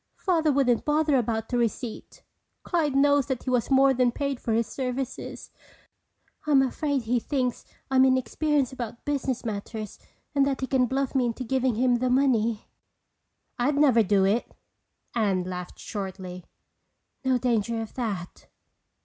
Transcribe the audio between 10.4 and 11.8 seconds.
that he can bluff me into giving